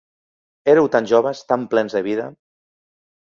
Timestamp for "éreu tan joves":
0.73-1.43